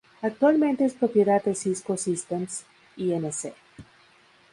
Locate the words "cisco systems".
1.53-2.65